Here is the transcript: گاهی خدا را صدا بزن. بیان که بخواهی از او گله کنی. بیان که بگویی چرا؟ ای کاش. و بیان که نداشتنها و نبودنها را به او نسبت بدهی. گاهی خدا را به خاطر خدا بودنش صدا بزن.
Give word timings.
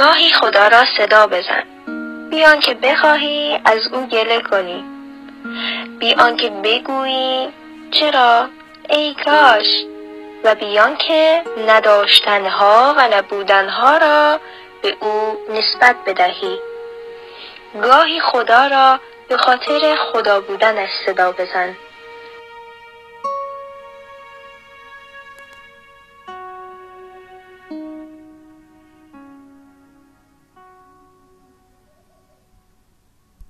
گاهی 0.00 0.32
خدا 0.32 0.68
را 0.68 0.84
صدا 0.96 1.26
بزن. 1.26 1.62
بیان 2.30 2.60
که 2.60 2.74
بخواهی 2.74 3.60
از 3.64 3.92
او 3.92 4.06
گله 4.06 4.40
کنی. 4.40 4.84
بیان 5.98 6.36
که 6.36 6.50
بگویی 6.50 7.48
چرا؟ 7.90 8.48
ای 8.90 9.14
کاش. 9.24 9.66
و 10.44 10.54
بیان 10.54 10.96
که 10.96 11.42
نداشتنها 11.68 12.94
و 12.98 13.08
نبودنها 13.12 13.96
را 13.96 14.40
به 14.82 14.96
او 15.00 15.38
نسبت 15.50 15.96
بدهی. 16.06 16.58
گاهی 17.82 18.20
خدا 18.20 18.66
را 18.66 19.00
به 19.28 19.36
خاطر 19.36 19.96
خدا 19.96 20.40
بودنش 20.40 20.90
صدا 21.06 21.32
بزن. 21.32 21.76